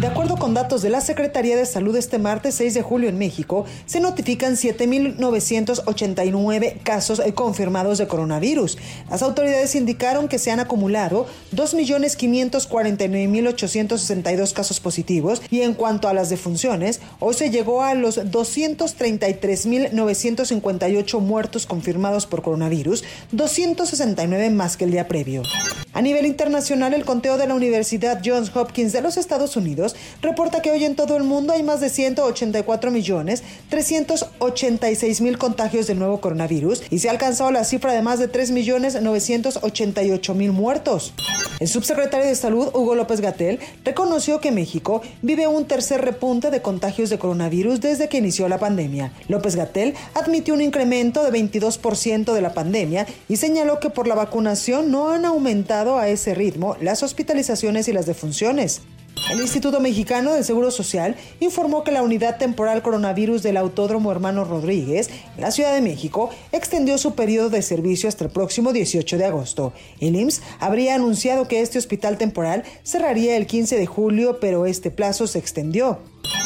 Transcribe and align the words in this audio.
De 0.00 0.06
acuerdo 0.06 0.36
con 0.36 0.54
datos 0.54 0.80
de 0.82 0.90
la 0.90 1.00
Secretaría 1.00 1.56
de 1.56 1.66
Salud 1.66 1.96
este 1.96 2.20
martes 2.20 2.54
6 2.54 2.74
de 2.74 2.82
julio 2.82 3.08
en 3.08 3.18
México, 3.18 3.64
se 3.84 3.98
notifican 3.98 4.54
7.989 4.54 6.84
casos 6.84 7.20
confirmados 7.34 7.98
de 7.98 8.06
coronavirus. 8.06 8.78
Las 9.10 9.22
autoridades 9.22 9.74
indicaron 9.74 10.28
que 10.28 10.38
se 10.38 10.52
han 10.52 10.60
acumulado 10.60 11.26
2.549.862 11.52 14.52
casos 14.52 14.78
positivos 14.78 15.42
y 15.50 15.62
en 15.62 15.74
cuanto 15.74 16.06
a 16.06 16.14
las 16.14 16.30
defunciones, 16.30 17.00
hoy 17.18 17.34
se 17.34 17.50
llegó 17.50 17.82
a 17.82 17.94
los 17.94 18.18
233.958 18.18 21.18
muertos 21.18 21.66
confirmados 21.66 22.26
por 22.26 22.42
coronavirus, 22.42 23.02
269 23.32 24.50
más 24.50 24.76
que 24.76 24.84
el 24.84 24.92
día 24.92 25.08
previo. 25.08 25.42
A 25.98 26.00
nivel 26.00 26.26
internacional, 26.26 26.94
el 26.94 27.04
conteo 27.04 27.38
de 27.38 27.48
la 27.48 27.56
Universidad 27.56 28.20
Johns 28.24 28.54
Hopkins 28.54 28.92
de 28.92 29.00
los 29.00 29.16
Estados 29.16 29.56
Unidos 29.56 29.96
reporta 30.22 30.62
que 30.62 30.70
hoy 30.70 30.84
en 30.84 30.94
todo 30.94 31.16
el 31.16 31.24
mundo 31.24 31.52
hay 31.52 31.64
más 31.64 31.80
de 31.80 31.88
184 31.90 32.92
millones 32.92 33.42
386 33.68 35.20
mil 35.22 35.38
contagios 35.38 35.88
del 35.88 35.98
nuevo 35.98 36.20
coronavirus 36.20 36.84
y 36.88 37.00
se 37.00 37.08
ha 37.08 37.10
alcanzado 37.10 37.50
la 37.50 37.64
cifra 37.64 37.92
de 37.94 38.02
más 38.02 38.20
de 38.20 38.28
3 38.28 38.52
millones 38.52 39.02
988 39.02 40.34
mil 40.36 40.52
muertos. 40.52 41.14
El 41.58 41.66
subsecretario 41.66 42.28
de 42.28 42.36
Salud, 42.36 42.68
Hugo 42.72 42.94
López 42.94 43.20
Gatel, 43.20 43.58
reconoció 43.84 44.40
que 44.40 44.52
México 44.52 45.02
vive 45.22 45.48
un 45.48 45.64
tercer 45.64 46.00
repunte 46.02 46.52
de 46.52 46.62
contagios 46.62 47.10
de 47.10 47.18
coronavirus 47.18 47.80
desde 47.80 48.08
que 48.08 48.18
inició 48.18 48.48
la 48.48 48.60
pandemia. 48.60 49.10
López 49.26 49.56
Gatel 49.56 49.94
admitió 50.14 50.54
un 50.54 50.60
incremento 50.60 51.24
de 51.24 51.36
22% 51.36 52.32
de 52.32 52.40
la 52.40 52.54
pandemia 52.54 53.08
y 53.28 53.38
señaló 53.38 53.80
que 53.80 53.90
por 53.90 54.06
la 54.06 54.14
vacunación 54.14 54.92
no 54.92 55.10
han 55.10 55.24
a 55.96 56.08
ese 56.08 56.34
ritmo 56.34 56.76
las 56.80 57.02
hospitalizaciones 57.02 57.88
y 57.88 57.92
las 57.92 58.04
defunciones. 58.04 58.82
El 59.30 59.40
Instituto 59.40 59.80
Mexicano 59.80 60.32
del 60.32 60.44
Seguro 60.44 60.70
Social 60.70 61.14
informó 61.40 61.84
que 61.84 61.92
la 61.92 62.02
unidad 62.02 62.38
temporal 62.38 62.82
coronavirus 62.82 63.42
del 63.42 63.58
Autódromo 63.58 64.10
Hermano 64.10 64.44
Rodríguez, 64.44 65.10
en 65.36 65.42
la 65.42 65.50
Ciudad 65.50 65.74
de 65.74 65.82
México, 65.82 66.30
extendió 66.50 66.96
su 66.96 67.14
periodo 67.14 67.50
de 67.50 67.60
servicio 67.60 68.08
hasta 68.08 68.24
el 68.24 68.30
próximo 68.30 68.72
18 68.72 69.18
de 69.18 69.26
agosto. 69.26 69.74
El 70.00 70.16
IMSS 70.16 70.40
habría 70.60 70.94
anunciado 70.94 71.46
que 71.46 71.60
este 71.60 71.78
hospital 71.78 72.16
temporal 72.16 72.64
cerraría 72.84 73.36
el 73.36 73.46
15 73.46 73.76
de 73.76 73.86
julio, 73.86 74.38
pero 74.40 74.64
este 74.64 74.90
plazo 74.90 75.26
se 75.26 75.38
extendió. 75.38 75.98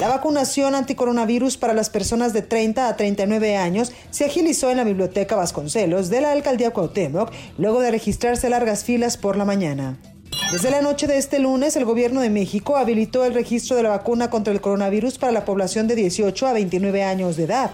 La 0.00 0.08
vacunación 0.08 0.74
anticoronavirus 0.74 1.56
para 1.56 1.72
las 1.72 1.88
personas 1.88 2.32
de 2.32 2.42
30 2.42 2.88
a 2.88 2.96
39 2.96 3.56
años 3.56 3.92
se 4.10 4.26
agilizó 4.26 4.70
en 4.70 4.76
la 4.76 4.84
Biblioteca 4.84 5.36
Vasconcelos 5.36 6.10
de 6.10 6.20
la 6.20 6.32
Alcaldía 6.32 6.72
Cuauhtémoc 6.72 7.32
luego 7.56 7.80
de 7.80 7.90
registrarse 7.90 8.50
largas 8.50 8.84
filas 8.84 9.16
por 9.16 9.36
la 9.36 9.46
mañana. 9.46 9.98
Desde 10.52 10.70
la 10.70 10.82
noche 10.82 11.06
de 11.06 11.16
este 11.16 11.38
lunes, 11.38 11.76
el 11.76 11.84
gobierno 11.84 12.20
de 12.20 12.30
México 12.30 12.76
habilitó 12.76 13.24
el 13.24 13.34
registro 13.34 13.74
de 13.74 13.82
la 13.82 13.88
vacuna 13.88 14.30
contra 14.30 14.52
el 14.52 14.60
coronavirus 14.60 15.18
para 15.18 15.32
la 15.32 15.44
población 15.44 15.88
de 15.88 15.96
18 15.96 16.46
a 16.46 16.52
29 16.52 17.02
años 17.02 17.36
de 17.36 17.44
edad. 17.44 17.70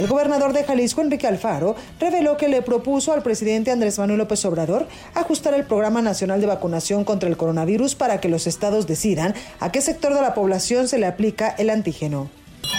El 0.00 0.06
gobernador 0.06 0.54
de 0.54 0.64
Jalisco, 0.64 1.02
Enrique 1.02 1.26
Alfaro, 1.26 1.76
reveló 1.98 2.38
que 2.38 2.48
le 2.48 2.62
propuso 2.62 3.12
al 3.12 3.22
presidente 3.22 3.70
Andrés 3.70 3.98
Manuel 3.98 4.20
López 4.20 4.42
Obrador 4.46 4.88
ajustar 5.12 5.52
el 5.52 5.66
Programa 5.66 6.00
Nacional 6.00 6.40
de 6.40 6.46
Vacunación 6.46 7.04
contra 7.04 7.28
el 7.28 7.36
Coronavirus 7.36 7.96
para 7.96 8.18
que 8.18 8.30
los 8.30 8.46
estados 8.46 8.86
decidan 8.86 9.34
a 9.58 9.70
qué 9.70 9.82
sector 9.82 10.14
de 10.14 10.22
la 10.22 10.32
población 10.32 10.88
se 10.88 10.96
le 10.96 11.04
aplica 11.04 11.50
el 11.50 11.68
antígeno. 11.68 12.30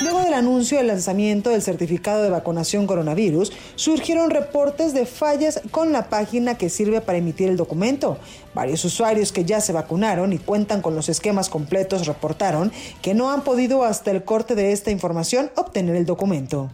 Luego 0.01 0.21
del 0.21 0.33
anuncio 0.33 0.79
del 0.79 0.87
lanzamiento 0.87 1.51
del 1.51 1.61
certificado 1.61 2.23
de 2.23 2.31
vacunación 2.31 2.87
coronavirus, 2.87 3.53
surgieron 3.75 4.31
reportes 4.31 4.95
de 4.95 5.05
fallas 5.05 5.61
con 5.69 5.91
la 5.91 6.09
página 6.09 6.57
que 6.57 6.71
sirve 6.71 7.01
para 7.01 7.19
emitir 7.19 7.49
el 7.49 7.57
documento. 7.57 8.17
Varios 8.55 8.83
usuarios 8.83 9.31
que 9.31 9.45
ya 9.45 9.61
se 9.61 9.73
vacunaron 9.73 10.33
y 10.33 10.39
cuentan 10.39 10.81
con 10.81 10.95
los 10.95 11.07
esquemas 11.07 11.49
completos 11.49 12.07
reportaron 12.07 12.71
que 13.03 13.13
no 13.13 13.31
han 13.31 13.43
podido 13.43 13.83
hasta 13.83 14.09
el 14.09 14.23
corte 14.23 14.55
de 14.55 14.71
esta 14.71 14.89
información 14.89 15.51
obtener 15.55 15.95
el 15.95 16.07
documento. 16.07 16.71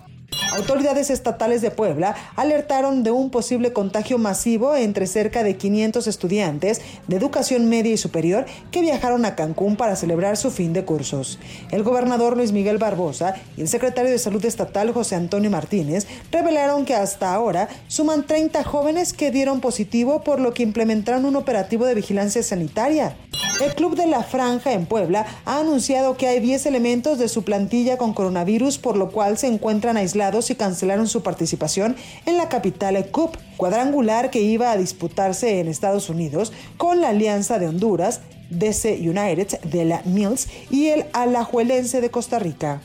Autoridades 0.58 1.12
estatales 1.12 1.62
de 1.62 1.70
Puebla 1.70 2.16
alertaron 2.36 3.04
de 3.04 3.12
un 3.12 3.30
posible 3.30 3.74
contagio 3.74 4.18
masivo 4.18 4.76
entre 4.76 5.06
cerca 5.06 5.44
de 5.44 5.56
500 5.56 6.08
estudiantes 6.08 6.82
de 7.08 7.16
educación 7.16 7.70
media 7.70 7.94
y 7.94 7.98
superior 7.98 8.48
que 8.72 8.82
viajaron 8.82 9.24
a 9.26 9.36
Cancún 9.36 9.76
para 9.76 9.96
celebrar 9.96 10.36
su 10.36 10.50
fin 10.50 10.74
de 10.74 10.84
cursos. 10.84 11.38
El 11.70 11.84
gobernador 11.84 12.36
Luis 12.36 12.54
Miguel 12.54 12.80
Barbosa 12.80 13.36
y 13.56 13.62
el 13.62 13.68
secretario 13.68 14.10
de 14.10 14.18
Salud 14.18 14.44
Estatal 14.44 14.92
José 14.94 15.14
Antonio 15.14 15.52
Martínez 15.52 16.08
revelaron 16.32 16.86
que 16.86 16.96
hasta 16.96 17.36
ahora 17.36 17.70
suman 17.88 18.26
30 18.26 18.64
jóvenes 18.64 19.14
que 19.14 19.30
dieron 19.30 19.62
positivo 19.62 20.24
por 20.24 20.40
lo 20.40 20.56
que 20.56 20.64
implementaron 20.64 21.26
un 21.26 21.36
operativo 21.36 21.86
de 21.86 21.94
vigilancia 21.94 22.42
sanitaria. 22.42 23.16
El 23.60 23.74
Club 23.74 23.96
de 23.96 24.06
la 24.06 24.22
Franja 24.22 24.74
en 24.74 24.86
Puebla 24.86 25.26
ha 25.46 25.60
anunciado 25.60 26.16
que 26.16 26.28
hay 26.28 26.40
10 26.40 26.68
elementos 26.68 27.18
de 27.18 27.28
su 27.28 27.44
plantilla 27.44 27.98
con 27.98 28.14
coronavirus, 28.14 28.78
por 28.78 28.96
lo 28.98 29.10
cual 29.12 29.40
se 29.40 29.48
encuentran 29.48 29.98
aislados 29.98 30.47
y 30.54 30.56
cancelaron 30.56 31.08
su 31.08 31.24
participación 31.24 31.96
en 32.26 32.38
la 32.38 32.50
capital 32.50 33.08
Cup, 33.12 33.38
cuadrangular 33.58 34.30
que 34.30 34.42
iba 34.42 34.72
a 34.72 34.78
disputarse 34.78 35.60
en 35.60 35.68
Estados 35.68 36.10
Unidos 36.10 36.54
con 36.78 37.02
la 37.02 37.10
Alianza 37.10 37.60
de 37.60 37.68
Honduras, 37.68 38.22
DC 38.50 39.00
United 39.02 39.60
de 39.62 39.86
la 39.86 40.02
Mills 40.06 40.48
y 40.70 40.88
el 40.88 41.06
Alajuelense 41.14 42.02
de 42.02 42.10
Costa 42.10 42.40
Rica. 42.40 42.82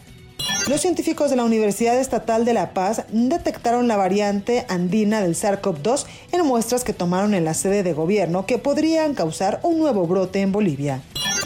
Los 0.68 0.80
científicos 0.80 1.30
de 1.30 1.36
la 1.36 1.44
Universidad 1.44 1.98
Estatal 1.98 2.44
de 2.44 2.52
La 2.52 2.72
Paz 2.72 3.04
detectaron 3.10 3.88
la 3.88 3.96
variante 3.96 4.64
andina 4.68 5.20
del 5.20 5.34
SARS-CoV-2 5.34 6.06
en 6.30 6.46
muestras 6.46 6.84
que 6.84 6.92
tomaron 6.92 7.34
en 7.34 7.44
la 7.44 7.54
sede 7.54 7.82
de 7.82 7.92
gobierno 7.92 8.46
que 8.46 8.58
podrían 8.58 9.14
causar 9.14 9.58
un 9.64 9.78
nuevo 9.78 10.06
brote 10.06 10.40
en 10.40 10.52
Bolivia. 10.52 11.02